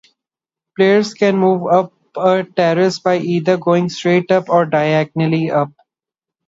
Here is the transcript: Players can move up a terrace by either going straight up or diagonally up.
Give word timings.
Players 0.75 1.13
can 1.13 1.37
move 1.37 1.67
up 1.71 1.93
a 2.17 2.43
terrace 2.43 2.97
by 2.97 3.17
either 3.19 3.57
going 3.57 3.87
straight 3.89 4.31
up 4.31 4.49
or 4.49 4.65
diagonally 4.65 5.51
up. 5.51 5.69